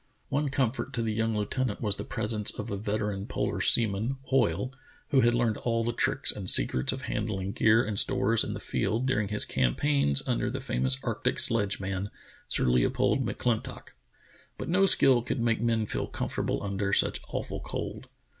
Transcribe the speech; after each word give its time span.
One 0.29 0.49
comfort 0.49 0.93
to 0.93 1.03
the 1.03 1.13
young 1.13 1.37
lieutenant 1.37 1.79
was 1.79 1.97
the 1.97 2.03
presence 2.03 2.49
of 2.51 2.71
a 2.71 2.75
veteran 2.75 3.27
polar 3.27 3.61
seaman, 3.61 4.17
Hoile, 4.31 4.73
who 5.09 5.21
had 5.21 5.35
learned 5.35 5.57
all 5.57 5.83
the 5.83 5.93
tricks 5.93 6.31
and 6.31 6.49
secrets 6.49 6.91
of 6.91 7.03
handling 7.03 7.51
gear 7.51 7.85
and 7.85 7.99
stores 7.99 8.43
in 8.43 8.55
the 8.55 8.59
field 8.59 9.05
during 9.05 9.27
his 9.27 9.45
campaigns 9.45 10.23
under 10.27 10.49
the 10.49 10.59
famous 10.59 10.97
arctic 11.03 11.35
sledgeman 11.37 12.09
Sir 12.49 12.63
Leopold 12.63 13.23
McQintock. 13.23 13.89
But 14.57 14.69
no 14.69 14.87
skill 14.87 15.21
could 15.21 15.39
make 15.39 15.61
men 15.61 15.85
comfortable 15.85 16.63
under 16.63 16.91
such 16.93 17.21
awful 17.27 17.59
cold. 17.59 18.07